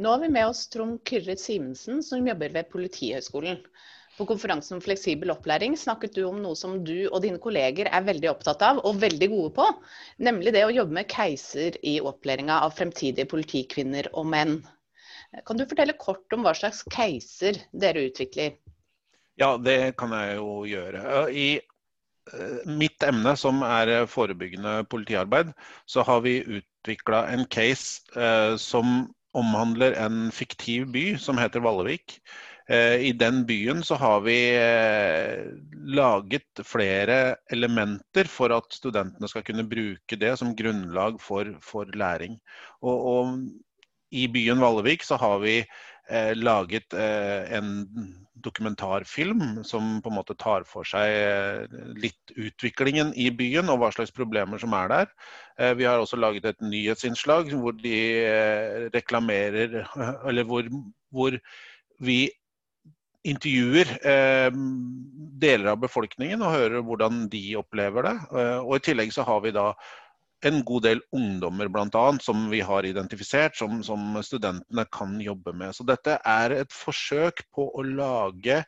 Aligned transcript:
Nå 0.00 0.08
har 0.08 0.18
vi 0.18 0.28
med 0.32 0.46
oss 0.48 0.68
Trond 0.72 1.00
Kyrre 1.04 1.34
Simensen, 1.36 1.98
som 2.02 2.24
jobber 2.26 2.48
ved 2.54 2.70
Politihøgskolen. 2.72 3.58
På 4.16 4.24
konferansen 4.26 4.78
om 4.78 4.80
fleksibel 4.80 5.28
opplæring 5.34 5.74
snakket 5.76 6.14
du 6.16 6.22
om 6.24 6.38
noe 6.40 6.56
som 6.56 6.78
du 6.84 7.04
og 7.10 7.18
dine 7.20 7.36
kolleger 7.42 7.90
er 7.92 8.06
veldig 8.06 8.30
opptatt 8.30 8.64
av 8.64 8.80
og 8.88 8.96
veldig 9.02 9.28
gode 9.28 9.50
på, 9.58 9.66
nemlig 10.24 10.54
det 10.56 10.62
å 10.64 10.72
jobbe 10.72 10.96
med 11.02 11.10
keiser 11.12 11.76
i 11.84 11.98
opplæringa 12.00 12.62
av 12.64 12.72
fremtidige 12.80 13.28
politikvinner 13.28 14.08
og 14.14 14.30
menn. 14.32 14.56
Kan 15.44 15.60
du 15.60 15.66
fortelle 15.68 15.98
kort 16.00 16.32
om 16.32 16.48
hva 16.48 16.56
slags 16.56 16.80
keiser 16.88 17.60
dere 17.84 18.08
utvikler? 18.08 18.56
Ja, 19.36 19.52
det 19.60 19.98
kan 20.00 20.16
jeg 20.16 20.40
jo 20.40 20.64
gjøre. 20.64 21.28
I 21.28 21.48
eh, 21.60 22.58
mitt 22.72 23.04
emne, 23.04 23.36
som 23.36 23.60
er 23.68 24.08
forebyggende 24.08 24.80
politiarbeid, 24.88 25.52
så 25.84 26.08
har 26.08 26.24
vi 26.24 26.38
utvikla 26.40 27.26
en 27.36 27.44
case 27.52 28.00
eh, 28.16 28.56
som 28.56 29.10
omhandler 29.36 29.94
en 30.00 30.30
fiktiv 30.34 30.88
by 30.94 31.04
som 31.20 31.38
heter 31.38 31.62
Vallevik. 31.64 32.18
Eh, 32.70 33.02
I 33.08 33.12
den 33.18 33.42
byen 33.46 33.82
så 33.82 33.96
har 33.98 34.20
vi 34.22 34.36
eh, 34.54 35.50
laget 35.90 36.62
flere 36.66 37.36
elementer 37.50 38.30
for 38.30 38.54
at 38.54 38.70
studentene 38.74 39.30
skal 39.30 39.42
kunne 39.46 39.66
bruke 39.66 40.18
det 40.20 40.36
som 40.38 40.54
grunnlag 40.56 41.18
for, 41.22 41.50
for 41.64 41.90
læring. 41.98 42.38
Og, 42.82 43.06
og, 43.14 43.34
I 44.10 44.26
byen 44.28 44.60
Vallevik 44.62 45.04
så 45.06 45.18
har 45.20 45.38
vi 45.44 45.60
eh, 46.10 46.32
laget 46.36 46.94
eh, 46.94 47.52
en 47.56 47.70
dokumentarfilm 48.44 49.64
som 49.64 50.00
på 50.02 50.10
en 50.10 50.16
måte 50.16 50.36
tar 50.38 50.64
for 50.68 50.86
seg 50.88 51.12
eh, 51.12 51.78
litt 52.00 52.34
utviklingen 52.36 53.12
i 53.18 53.28
byen 53.34 53.70
og 53.72 53.82
hva 53.82 53.92
slags 53.94 54.14
problemer 54.14 54.60
som 54.62 54.74
er 54.76 54.90
der. 54.92 55.14
Eh, 55.58 55.74
vi 55.78 55.86
har 55.88 56.00
også 56.00 56.18
laget 56.20 56.48
et 56.48 56.64
nyhetsinnslag 56.64 57.52
hvor 57.54 57.76
de 57.76 57.96
eh, 58.24 58.90
reklamerer 58.94 59.82
Eller 60.28 60.46
hvor, 60.48 60.66
hvor 61.12 61.36
vi 62.00 62.20
intervjuer 63.26 63.90
eh, 64.08 64.52
deler 65.40 65.74
av 65.74 65.80
befolkningen 65.82 66.40
og 66.42 66.54
hører 66.54 66.84
hvordan 66.86 67.26
de 67.32 67.42
opplever 67.60 68.06
det. 68.08 68.14
og 68.64 68.78
I 68.78 68.84
tillegg 68.84 69.12
så 69.12 69.26
har 69.28 69.42
vi 69.44 69.52
da 69.52 69.72
en 70.48 70.62
god 70.66 70.86
del 70.86 71.02
ungdommer 71.16 71.68
blant 71.72 71.96
annet, 71.98 72.24
som 72.24 72.48
vi 72.52 72.62
har 72.64 72.86
identifisert, 72.88 73.56
som, 73.58 73.82
som, 73.86 74.16
studentene 74.24 74.86
kan 74.92 75.18
jobbe 75.20 75.52
med. 75.56 75.74
Så 75.76 75.86
dette 75.88 76.16
er 76.26 76.54
et 76.62 76.72
forsøk 76.74 77.44
på 77.54 77.68
å 77.70 77.84
lage 77.84 78.62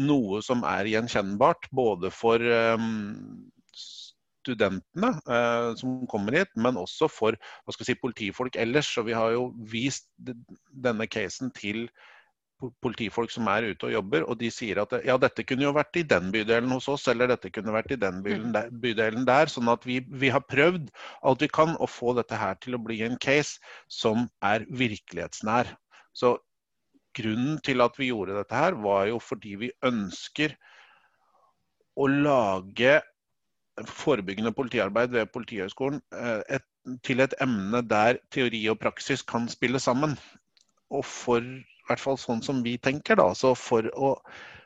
noe 0.00 0.42
som 0.44 0.64
er 0.68 0.90
gjenkjennbart, 0.90 1.70
både 1.74 2.10
for 2.12 2.42
um, 2.76 3.46
studentene 4.44 5.14
uh, 5.24 5.72
som 5.78 6.02
kommer 6.10 6.40
hit, 6.40 6.52
men 6.60 6.80
også 6.80 7.08
for 7.08 7.38
si, 7.80 7.96
politifolk 8.00 8.58
ellers. 8.60 8.90
Så 8.92 9.06
vi 9.06 9.16
har 9.16 9.32
jo 9.36 9.48
vist 9.70 10.10
denne 10.18 11.08
casen 11.08 11.54
til 11.56 11.86
politifolk 12.84 13.32
som 13.34 13.48
er 13.50 13.66
ute 13.72 13.88
og 13.88 13.92
jobber, 13.96 14.24
og 14.30 14.38
de 14.40 14.50
sier 14.52 14.78
at 14.82 14.94
ja, 15.04 15.16
dette 15.20 15.44
kunne 15.46 15.66
jo 15.66 15.74
vært 15.76 15.98
i 16.00 16.04
den 16.08 16.30
bydelen 16.34 16.72
hos 16.72 16.88
oss, 16.92 17.06
eller 17.10 17.28
dette 17.30 17.50
kunne 17.52 17.74
vært 17.74 17.94
i 17.94 18.00
den 18.00 18.22
bydelen 18.24 18.50
mm. 18.50 18.56
der. 18.56 18.72
Bydelen 18.84 19.28
der 19.28 19.52
sånn 19.52 19.70
at 19.72 19.86
vi, 19.88 20.00
vi, 20.08 20.30
har 20.32 20.44
prøvd 20.48 20.90
alt 21.26 21.44
vi 21.44 21.50
kan 21.52 21.74
å 21.76 21.88
få 21.90 22.14
dette 22.18 22.38
her 22.38 22.58
til 22.64 22.78
å 22.78 22.82
bli 22.82 23.00
en 23.06 23.18
case 23.20 23.58
som 23.92 24.28
er 24.44 24.66
virkelighetsnær. 24.70 25.74
Så 26.14 26.36
grunnen 27.14 27.58
til 27.66 27.82
at 27.84 27.98
vi 28.00 28.10
gjorde 28.10 28.38
dette 28.38 28.58
her, 28.58 28.78
var 28.84 29.08
jo 29.10 29.18
fordi 29.22 29.56
vi 29.66 29.74
ønsker 29.86 30.56
å 31.94 32.08
lage 32.10 33.00
forebyggende 33.90 34.54
politiarbeid 34.54 35.10
ved 35.14 35.30
Politihøgskolen 35.34 36.00
eh, 36.14 36.62
til 37.06 37.22
et 37.24 37.34
emne 37.42 37.80
der 37.86 38.20
teori 38.34 38.60
og 38.70 38.78
praksis 38.82 39.22
kan 39.26 39.48
spille 39.50 39.80
sammen. 39.82 40.14
Og 40.94 41.02
for 41.06 41.42
i 41.84 41.90
hvert 41.90 42.00
fall 42.00 42.18
sånn 42.20 42.42
som 42.44 42.62
vi 42.64 42.78
tenker, 42.80 43.18
da. 43.20 43.28
Så 43.36 43.52
for 43.58 43.86
å 43.92 44.14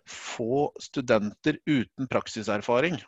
få 0.09 0.69
studenter 0.81 1.59
uten 1.67 2.09
praksiserfaring 2.11 3.01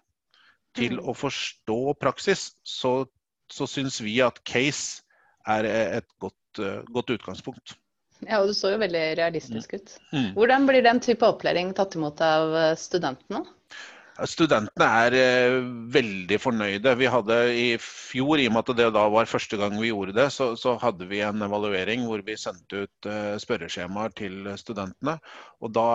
til 0.77 0.99
mm. 0.99 1.05
å 1.09 1.15
forstå 1.17 1.79
praksis, 2.03 2.51
så, 2.67 3.05
så 3.51 3.69
syns 3.71 4.01
vi 4.03 4.19
at 4.25 4.43
case 4.49 5.05
er 5.49 5.69
et 5.71 6.11
godt, 6.23 6.61
godt 6.91 7.15
utgangspunkt. 7.15 7.77
Ja, 8.27 8.43
og 8.43 8.51
du 8.51 8.55
så 8.57 8.75
jo 8.75 8.83
veldig 8.83 9.05
realistisk 9.17 9.79
ut. 9.79 9.95
Mm. 10.13 10.35
Hvordan 10.37 10.67
blir 10.69 10.85
den 10.85 11.01
type 11.01 11.25
opplæring 11.25 11.73
tatt 11.77 11.97
imot 11.97 12.21
av 12.25 12.53
studentene? 12.79 13.47
Studentene 14.29 14.87
er 15.05 15.15
eh, 15.17 15.55
veldig 15.95 16.39
fornøyde. 16.43 16.93
Vi 17.01 17.09
hadde 17.09 17.37
i 17.57 17.67
fjor, 17.81 18.41
i 18.41 18.49
og 18.51 18.55
med 18.55 18.63
at 18.63 18.81
det 18.81 18.89
da 18.97 19.05
var 19.13 19.29
første 19.31 19.57
gang 19.61 19.77
vi 19.81 19.93
gjorde 19.93 20.17
det, 20.17 20.27
så, 20.35 20.51
så 20.61 20.75
hadde 20.83 21.09
vi 21.09 21.23
en 21.25 21.45
evaluering 21.47 22.05
hvor 22.09 22.21
vi 22.27 22.37
sendte 22.41 22.85
ut 22.85 23.09
eh, 23.09 23.37
spørreskjemaer 23.41 24.13
til 24.19 24.51
studentene. 24.61 25.17
Og 25.65 25.73
da 25.77 25.87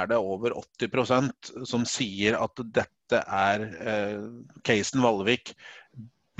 er 0.00 0.10
det 0.10 0.18
over 0.18 0.56
80% 0.82 1.52
som 1.68 1.86
sier 1.88 2.38
at 2.40 2.64
dette 2.74 3.22
er 3.22 3.66
eh, 3.82 4.26
casen 4.66 5.04
Vallevik 5.04 5.54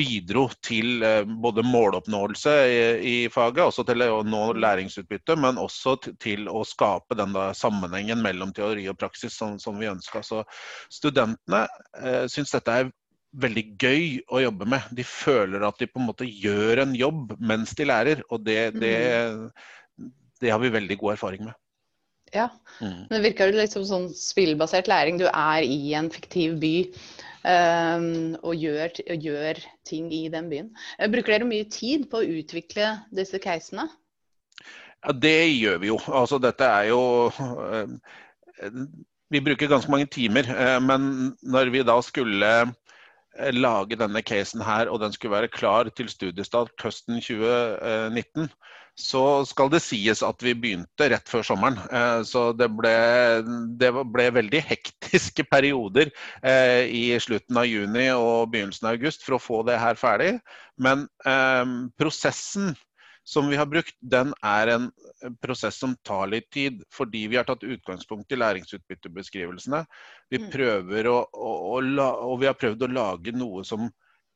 bidro 0.01 0.47
til 0.65 1.05
eh, 1.05 1.23
både 1.45 1.65
måloppnåelse 1.67 2.55
i, 2.67 2.79
i, 3.11 3.17
faget, 3.33 3.63
også 3.67 3.85
til 3.89 4.07
å 4.07 4.23
nå 4.27 4.43
læringsutbytte, 4.57 5.37
men 5.41 5.61
også 5.61 5.97
til 6.23 6.49
å 6.49 6.65
skape 6.67 7.19
den 7.19 7.37
sammenhengen 7.57 8.23
mellom 8.25 8.55
teori 8.57 8.89
og 8.91 8.99
praksis 9.01 9.37
som, 9.37 9.59
som 9.63 9.79
vi 9.81 9.91
ønska. 9.91 10.25
Så 10.27 10.43
studentene 10.93 11.67
eh, 12.01 12.25
syns 12.33 12.57
dette 12.57 12.81
er 12.81 12.91
veldig 13.41 13.65
gøy 13.79 14.05
å 14.33 14.43
jobbe 14.43 14.69
med. 14.73 14.91
De 14.97 15.07
føler 15.07 15.63
at 15.67 15.79
de 15.81 15.89
på 15.91 16.01
en 16.01 16.09
måte 16.11 16.27
gjør 16.27 16.85
en 16.85 16.95
jobb 16.99 17.37
mens 17.39 17.75
de 17.79 17.87
lærer, 17.87 18.25
og 18.31 18.43
det, 18.47 18.61
det, 18.81 18.95
det 20.43 20.55
har 20.55 20.63
vi 20.63 20.73
veldig 20.75 20.99
god 21.01 21.15
erfaring 21.17 21.47
med. 21.51 21.59
Ja, 22.35 22.47
mm. 22.79 23.09
men 23.09 23.17
det 23.17 23.25
virker 23.25 23.51
litt 23.55 23.75
som 23.75 23.87
sånn 23.87 24.11
spillbasert 24.15 24.91
læring. 24.91 25.19
Du 25.19 25.27
er 25.31 25.67
i 25.67 25.95
en 25.99 26.11
fiktiv 26.15 26.59
by. 26.63 26.75
Um, 27.41 28.35
og, 28.43 28.53
gjør, 28.61 28.99
gjør, 29.17 29.61
ting 29.89 30.11
i 30.13 30.27
den 30.33 30.51
byen. 30.51 30.67
Eh, 30.99 31.09
bruker 31.09 31.33
dere 31.33 31.49
mye 31.49 31.65
tid 31.73 32.05
på 32.13 32.21
å 32.21 32.33
utvikle 32.41 32.91
disse 33.17 33.41
casene? 33.41 33.87
Ja, 35.01 35.15
det 35.17 35.39
gjør 35.55 35.81
vi 35.81 35.89
jo. 35.89 35.97
Altså, 36.13 36.37
dette 36.43 36.69
er 36.69 36.91
jo 36.91 37.01
uh, 37.33 37.89
Vi 39.33 39.41
bruker 39.41 39.71
ganske 39.73 39.93
mange 39.93 40.11
timer. 40.13 40.51
Uh, 40.53 40.77
men 40.85 41.33
når 41.41 41.73
vi 41.73 41.87
da 41.87 41.97
skulle 42.05 42.53
lage 43.55 43.99
denne 43.99 44.23
casen 44.27 44.63
her, 44.65 44.91
og 44.91 45.01
den 45.03 45.13
skulle 45.15 45.37
være 45.37 45.53
klar 45.53 45.89
til 45.95 46.09
studiestart 46.11 46.73
høsten 46.83 47.21
2019, 47.23 48.51
så 49.01 49.23
skal 49.49 49.71
det 49.73 49.81
sies 49.85 50.23
at 50.27 50.43
vi 50.45 50.53
begynte 50.59 51.09
rett 51.13 51.31
før 51.31 51.45
sommeren. 51.47 51.79
Eh, 51.89 52.21
så 52.27 52.51
det 52.57 52.69
ble, 52.75 52.93
det 53.81 53.91
ble 54.13 54.27
veldig 54.37 54.63
hektiske 54.73 55.47
perioder 55.51 56.11
eh, 56.43 56.85
i 56.87 57.05
slutten 57.23 57.61
av 57.61 57.69
juni 57.69 58.11
og 58.13 58.51
begynnelsen 58.53 58.91
av 58.91 58.99
august 58.99 59.25
for 59.27 59.39
å 59.39 59.43
få 59.43 59.63
det 59.69 59.79
her 59.81 59.99
ferdig. 60.01 60.35
Men 60.81 61.07
eh, 61.29 61.65
prosessen 62.01 62.75
som 63.25 63.49
vi 63.51 63.59
har 63.61 63.69
brukt, 63.71 63.95
den 64.01 64.33
er 64.47 64.73
en 64.75 64.87
prosess 65.45 65.79
som 65.79 65.95
tar 66.07 66.31
litt 66.33 66.49
tid, 66.55 66.81
fordi 66.93 67.27
vi 67.31 67.39
har 67.39 67.47
tatt 67.49 67.67
utgangspunkt 67.67 68.33
i 68.33 68.39
læringsutbyttebeskrivelsene. 68.41 69.85
Vi 70.33 70.41
mm. 70.41 70.47
prøver 70.53 71.11
å, 71.11 71.19
å, 71.31 71.51
å, 71.77 72.07
og 72.31 72.41
vi 72.41 72.49
har 72.49 72.59
prøvd 72.59 72.87
å 72.87 72.95
lage 72.95 73.37
noe 73.37 73.65
som 73.69 73.91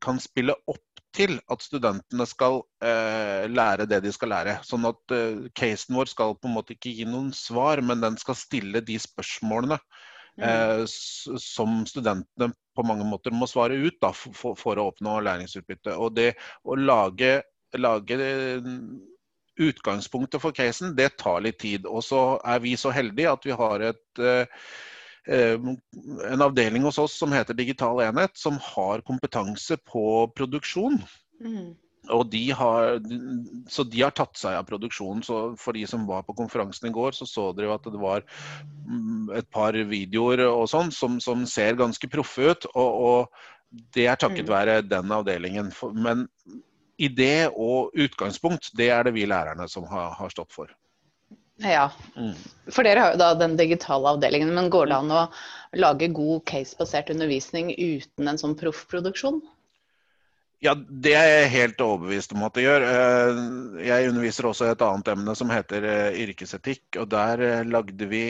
kan 0.04 0.20
spille 0.20 0.54
opp 0.70 1.04
til 1.14 1.36
at 1.52 1.62
studentene 1.62 2.26
skal 2.26 2.60
eh, 2.84 3.46
lære 3.50 3.86
det 3.90 4.00
de 4.04 4.12
skal 4.14 4.32
lære. 4.34 4.58
Sånn 4.66 4.86
at 4.88 5.14
eh, 5.14 5.46
casen 5.56 5.96
vår 5.96 6.10
skal 6.10 6.34
på 6.36 6.50
en 6.50 6.56
måte 6.56 6.74
ikke 6.74 6.92
gi 6.92 7.06
noen 7.08 7.30
svar, 7.36 7.82
men 7.86 8.02
den 8.02 8.18
skal 8.20 8.36
stille 8.38 8.82
de 8.84 8.98
spørsmålene 9.00 9.78
mm. 9.78 10.44
eh, 10.48 10.82
som 11.40 11.82
studentene 11.88 12.50
på 12.74 12.86
mange 12.86 13.06
måter 13.06 13.34
må 13.34 13.46
svare 13.46 13.78
ut 13.78 13.98
da, 14.02 14.10
for, 14.14 14.58
for, 14.58 14.80
å 14.80 14.88
oppnå 14.90 15.20
læringsutbytte. 15.22 15.94
Og 15.94 16.16
det 16.18 16.32
å 16.66 16.76
lage, 16.78 17.38
lage 17.80 18.18
eh, 18.20 18.72
utgangspunktet 19.64 20.42
for 20.42 20.54
casen, 20.56 20.96
det 20.98 21.14
tar 21.20 21.44
litt 21.44 21.60
tid. 21.62 21.86
Og 21.86 22.02
så 22.04 22.24
er 22.44 22.62
vi 22.64 22.74
så 22.80 22.90
heldige 22.94 23.32
at 23.32 23.46
vi 23.46 23.54
har 23.54 23.88
et 23.92 24.22
eh, 24.22 24.66
Eh, 25.26 25.60
en 26.32 26.42
avdeling 26.42 26.84
hos 26.84 26.98
oss 27.00 27.14
som 27.16 27.32
heter 27.32 27.56
Digital 27.56 28.02
enhet, 28.04 28.36
som 28.36 28.58
har 28.60 29.04
kompetanse 29.08 29.78
på 29.88 30.28
produksjon. 30.36 31.00
Mm. 31.40 31.72
Og 32.12 32.26
de 32.28 32.42
har, 32.52 32.98
så 33.72 33.86
de 33.88 34.02
har 34.04 34.12
tatt 34.12 34.36
seg 34.36 34.58
av 34.58 34.66
produksjonen. 34.68 35.22
så 35.24 35.38
For 35.56 35.72
de 35.72 35.86
som 35.88 36.04
var 36.06 36.26
på 36.26 36.36
konferansen 36.36 36.90
i 36.90 36.92
går, 36.92 37.16
så 37.16 37.24
så 37.24 37.46
dere 37.56 37.78
at 37.78 37.88
det 37.88 38.00
var 38.00 38.26
mm, 38.84 39.32
et 39.40 39.48
par 39.48 39.72
videoer 39.72 40.44
og 40.50 40.68
sånn 40.68 40.92
som, 40.92 41.16
som, 41.24 41.46
ser 41.48 41.80
ganske 41.80 42.10
proffe 42.12 42.52
ut. 42.52 42.68
Og, 42.74 43.00
og, 43.08 43.44
det 43.96 44.04
er 44.06 44.20
takket 44.20 44.44
mm. 44.44 44.52
være 44.52 44.74
den 44.86 45.10
avdelingen. 45.10 45.72
Men 45.96 46.28
idé 46.98 47.48
og 47.50 47.94
utgangspunkt, 47.94 48.70
det 48.78 48.90
er 48.94 49.06
det 49.06 49.14
vi 49.16 49.26
lærerne 49.28 49.68
som 49.70 49.86
har, 49.90 50.14
har 50.18 50.32
stått 50.32 50.52
for. 50.54 50.72
Ja, 51.62 51.86
mm. 52.18 52.34
for 52.74 52.86
dere 52.86 53.02
har 53.02 53.12
jo 53.14 53.20
da 53.20 53.30
den 53.38 53.54
digitale 53.58 54.10
avdelingen. 54.16 54.50
Men 54.56 54.70
går 54.74 54.90
det 54.90 54.96
an 54.96 55.12
å 55.14 55.24
lage 55.78 56.10
god 56.14 56.42
case-basert 56.50 57.12
undervisning 57.14 57.70
uten 57.78 58.30
en 58.30 58.40
sånn 58.40 58.56
proffproduksjon? 58.58 59.38
Ja, 60.64 60.72
det 60.72 61.12
er 61.12 61.26
jeg 61.28 61.48
helt 61.52 61.82
overbevist 61.84 62.32
om 62.32 62.44
at 62.46 62.54
det 62.56 62.62
gjør. 62.64 62.84
Eh, 62.88 63.40
jeg 63.84 64.08
underviser 64.08 64.46
også 64.48 64.64
i 64.64 64.72
et 64.72 64.82
annet 64.86 65.10
emne 65.12 65.34
som 65.36 65.50
heter 65.52 65.84
eh, 65.84 66.20
yrkesetikk. 66.24 66.86
og 67.02 67.10
Der 67.12 67.42
eh, 67.44 67.66
lagde 67.68 68.06
vi 68.08 68.22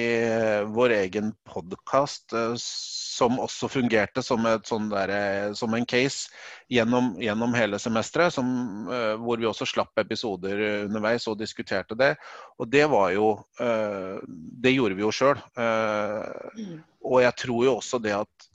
vår 0.75 0.97
egen 0.97 1.31
podkast 1.47 2.35
som 2.59 3.39
også 3.39 3.69
fungerte 3.71 4.25
som, 4.27 4.49
sånn 4.67 4.89
der, 4.91 5.13
som 5.55 5.77
en 5.79 5.87
case 5.87 6.33
gjennom, 6.75 7.13
gjennom 7.23 7.55
hele 7.55 7.79
semesteret. 7.79 8.35
Hvor 8.35 9.39
vi 9.39 9.47
også 9.47 9.69
slapp 9.71 10.03
episoder 10.03 10.65
underveis 10.89 11.29
og 11.31 11.39
diskuterte 11.39 11.95
det. 11.95 12.17
Og 12.59 12.67
det 12.73 12.89
var 12.91 13.13
jo 13.15 13.29
Det 13.55 14.75
gjorde 14.75 14.99
vi 14.99 15.07
jo 15.07 15.15
sjøl. 15.15 15.39
Mm. 15.55 16.83
Og 17.05 17.23
jeg 17.23 17.39
tror 17.45 17.65
jo 17.69 17.77
også 17.79 18.03
det 18.03 18.17
at 18.19 18.51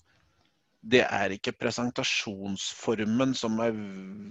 det 0.82 1.04
er 1.04 1.34
ikke 1.36 1.56
presentasjonsformen 1.60 3.34
som 3.36 3.60
er 3.64 3.76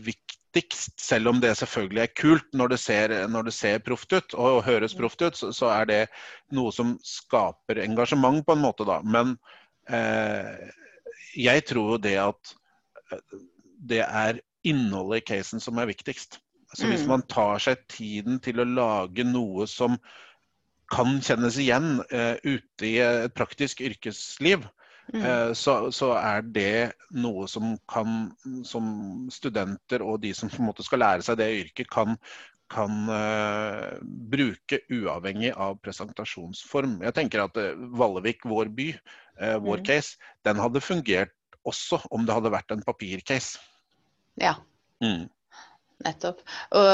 viktigst, 0.07 0.95
selv 1.01 1.33
om 1.33 1.43
det 1.43 1.53
selvfølgelig 1.61 2.03
er 2.03 2.15
kult 2.17 2.49
når 2.57 2.73
det 2.73 2.79
ser, 2.81 3.15
når 3.29 3.51
det 3.51 3.55
ser 3.55 3.83
proft 3.85 4.13
ut 4.17 4.35
og 4.35 4.65
høres 4.65 4.97
proft 4.97 5.23
ut, 5.23 5.37
så, 5.37 5.53
så, 5.53 5.69
er 5.75 5.91
det 5.91 6.01
noe 6.57 6.73
som 6.73 6.97
skaper 7.05 7.83
engasjement 7.85 8.41
på 8.47 8.57
en 8.57 8.65
måte, 8.65 8.87
da. 8.89 9.01
Men 9.05 9.37
eh, 9.93 10.73
jeg 11.37 11.67
tror 11.69 11.97
jo 11.97 12.03
det 12.09 12.17
at 12.23 12.55
eh, 13.13 13.41
det 13.93 14.03
er 14.07 14.41
innholdet 14.67 15.21
i 15.21 15.27
casen 15.35 15.61
som 15.63 15.79
er 15.79 15.91
viktigst. 15.93 16.41
Så 16.77 16.89
hvis 16.89 17.05
mm. 17.05 17.13
man 17.13 17.29
tar 17.29 17.61
seg 17.65 17.85
tiden 17.93 18.41
til 18.45 18.61
å 18.61 18.69
lage 18.69 19.25
noe 19.25 19.69
som 19.69 19.97
kan 20.93 21.21
kjennes 21.25 21.57
igjen 21.61 22.01
eh, 22.09 22.41
ute 22.45 22.89
i 22.89 22.97
et 23.05 23.37
praktisk 23.37 23.81
yrkesliv, 23.85 24.65
Mm. 25.15 25.23
Eh, 25.25 25.53
så, 25.57 25.77
så, 25.95 26.13
er 26.21 26.45
det 26.45 26.93
noe 27.17 27.47
som 27.49 27.77
kan, 27.89 28.29
som 28.67 28.91
studenter 29.33 30.05
og 30.05 30.21
de 30.25 30.35
som 30.37 30.51
på 30.53 30.61
en 30.61 30.69
måte 30.69 30.85
skal 30.85 31.03
lære 31.05 31.25
seg 31.25 31.39
det 31.41 31.49
yrket, 31.63 31.89
kan, 31.93 32.19
kan 32.73 33.09
uh, 33.09 33.97
bruke 34.03 34.83
uavhengig 34.93 35.55
av 35.57 35.79
presentasjonsform. 35.85 36.99
Jeg 37.07 37.17
tenker 37.17 37.47
at 37.47 37.57
uh, 37.57 37.73
Vallevik, 37.97 38.45
vår 38.49 38.69
by, 38.77 38.91
uh, 39.41 39.57
vår 39.65 39.81
mm. 39.81 39.87
case, 39.89 40.21
den 40.45 40.61
hadde 40.61 40.85
fungert 40.85 41.33
også 41.69 42.03
om 42.15 42.29
det 42.29 42.37
hadde 42.37 42.53
vært 42.53 42.77
en 42.77 42.85
papircase. 42.85 43.61
Ja. 44.41 44.59
Mm. 45.05 45.27
Nettopp. 46.07 46.45
Og, 46.79 46.89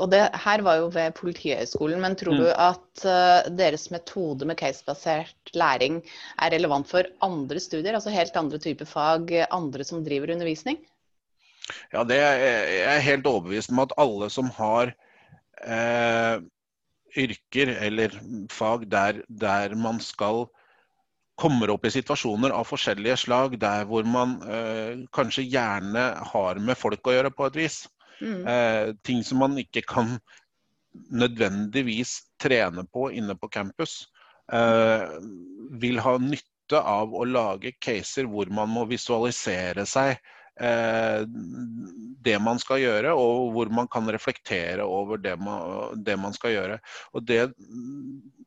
og, 0.00 0.06
det 0.12 0.22
her 0.46 0.62
var 0.64 0.78
jo 0.80 0.86
ved 0.94 1.12
Politihøgskolen, 1.18 2.00
men 2.00 2.16
tror 2.16 2.32
mm. 2.32 2.40
du 2.40 2.46
at 2.48 3.02
uh, 3.04 3.50
deres 3.52 3.90
metode 3.92 4.48
med 4.48 4.56
casebasert 4.56 5.52
læring 5.52 5.98
er 6.40 6.54
relevant 6.56 6.88
for 6.88 7.04
andre 7.20 7.60
studier, 7.60 7.92
altså 7.92 8.14
helt 8.14 8.36
andre 8.40 8.60
typer 8.62 8.88
fag, 8.88 9.34
andre 9.52 9.84
som 9.84 10.00
driver 10.06 10.32
undervisning? 10.32 10.80
Ja, 11.92 12.04
det 12.06 12.16
er, 12.16 12.36
jeg 12.70 12.96
er 12.96 13.08
helt 13.10 13.26
overbevist 13.28 13.72
om 13.74 13.82
at 13.84 13.94
alle 14.00 14.28
som 14.32 14.50
har 14.56 14.92
eh, 15.64 16.36
yrker 17.16 17.72
eller 17.88 18.14
fag 18.52 18.86
der, 18.90 19.22
der, 19.28 19.74
man 19.74 20.00
skal 20.00 20.46
kommer 21.36 21.68
opp 21.74 21.84
i 21.84 21.92
situasjoner 21.92 22.54
av 22.56 22.64
forskjellige 22.64 23.18
slag, 23.26 23.58
der 23.60 23.84
hvor 23.88 24.06
man 24.08 24.38
eh, 24.48 25.04
kanskje 25.12 25.44
gjerne 25.44 26.06
har 26.32 26.62
med 26.62 26.78
folk 26.80 27.04
å 27.04 27.16
gjøre 27.18 27.34
på 27.34 27.50
et 27.50 27.58
vis. 27.60 27.82
Mm. 28.20 28.46
Eh, 28.48 28.94
ting 29.04 29.22
som 29.24 29.42
man 29.44 29.56
ikke 29.60 29.82
kan 29.86 30.16
nødvendigvis 31.12 32.18
trene 32.40 32.86
på 32.92 33.10
inne 33.12 33.36
på 33.36 33.48
campus. 33.52 34.06
Eh, 34.52 35.04
vil 35.80 36.00
ha 36.00 36.16
nytte 36.22 36.80
av 36.80 37.14
å 37.14 37.26
lage 37.28 37.74
caser 37.82 38.28
hvor 38.30 38.50
man 38.54 38.70
må 38.72 38.86
visualisere 38.90 39.86
seg 39.86 40.16
eh, 40.60 41.22
det 42.26 42.36
man 42.42 42.60
skal 42.62 42.80
gjøre, 42.82 43.12
og 43.14 43.52
hvor 43.54 43.72
man 43.74 43.90
kan 43.92 44.08
reflektere 44.10 44.86
over 44.86 45.20
det 45.22 45.36
man, 45.38 45.98
det 46.06 46.16
man 46.20 46.34
skal 46.36 46.56
gjøre. 46.56 46.78
Og 47.12 47.26
det, 47.26 47.42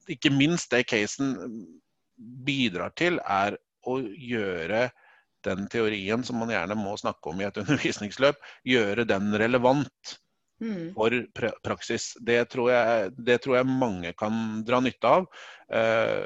ikke 0.09 0.33
minst 0.33 0.71
det 0.73 0.87
casen 0.89 1.35
bidrar 2.17 2.95
til, 2.99 3.21
er 3.23 3.55
å 3.87 3.99
gjøre 4.01 4.89
den 5.47 5.67
teorien 5.71 6.23
som 6.25 6.39
man 6.41 6.51
gjerne 6.53 6.77
må 6.79 6.95
snakke 6.99 7.31
om 7.31 7.41
i 7.41 7.47
et 7.47 7.59
undervisningsløp, 7.63 8.41
gjøre 8.67 9.07
den 9.09 9.31
relevant 9.39 10.15
mm. 10.63 10.91
for 10.97 11.15
praksis. 11.65 12.11
Det 12.25 12.41
tror, 12.53 12.71
jeg, 12.73 13.13
det 13.17 13.39
tror, 13.43 13.59
jeg, 13.59 13.77
mange 13.85 14.13
kan 14.19 14.63
dra 14.67 14.81
nytte 14.83 15.15
av. 15.19 15.29
Uh, 15.69 16.25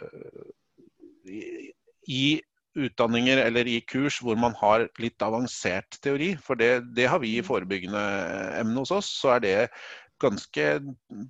i 2.10 2.42
utdanninger 2.74 3.38
eller 3.38 3.68
i 3.70 3.80
kurs 3.86 4.18
hvor 4.24 4.38
man 4.40 4.56
har 4.58 4.88
litt 5.02 5.22
avansert 5.22 6.00
teori, 6.04 6.34
for 6.42 6.58
det, 6.60 6.72
det 6.98 7.06
har 7.12 7.22
vi 7.22 7.36
i 7.38 7.44
mm. 7.44 7.48
forebyggende 7.48 8.06
emne 8.60 8.82
hos 8.82 8.94
oss, 8.96 9.12
så 9.22 9.36
er 9.36 9.44
det 9.46 9.58
ganske 10.22 10.66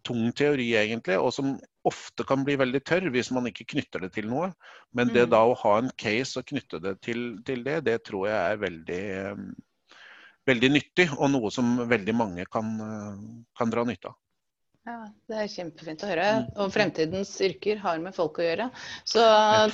tung 0.05 0.31
teori, 0.37 0.69
egentlig, 0.79 1.17
og 1.19 1.33
som 1.35 1.53
ofte 1.87 2.25
kan 2.27 2.45
bli 2.47 2.55
veldig 2.59 2.81
tørr 2.87 3.09
hvis 3.13 3.31
man 3.35 3.47
ikke 3.49 3.67
knytter 3.75 4.05
det 4.05 4.13
til 4.15 4.29
noe. 4.31 4.51
Men 4.95 5.11
det 5.13 5.27
mm. 5.27 5.31
da 5.33 5.43
å 5.47 5.55
ha 5.63 5.77
en 5.81 5.91
case 5.99 6.39
og 6.39 6.49
knytte 6.51 6.81
det 6.83 6.97
til, 7.05 7.23
til 7.47 7.63
det, 7.65 7.81
det 7.87 7.99
tror 8.07 8.27
jeg 8.29 8.39
er 8.39 8.61
veldig, 8.63 9.05
veldig 10.49 10.73
nyttig, 10.75 11.07
og 11.17 11.31
noe 11.33 11.53
som 11.53 11.75
veldig 11.89 12.17
mange 12.17 12.45
kan, 12.51 12.75
kan 13.57 13.73
dra 13.73 13.87
nytte 13.87 14.13
av. 14.13 14.19
Ja, 14.83 14.99
Det 15.31 15.37
er 15.39 15.47
kjempefint 15.47 16.01
å 16.03 16.09
høre. 16.09 16.29
Mm. 16.43 16.47
Og 16.59 16.71
fremtidens 16.75 17.29
yrker 17.45 17.79
har 17.79 18.01
med 18.03 18.15
folk 18.15 18.41
å 18.41 18.47
gjøre. 18.47 18.67
Så 19.07 19.23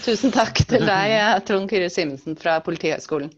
tusen 0.05 0.33
takk 0.35 0.61
til 0.69 0.85
deg, 0.85 1.15
Trond 1.49 1.69
Kyrre 1.71 1.89
Simensen 1.93 2.37
fra 2.37 2.59
Politihøgskolen. 2.65 3.31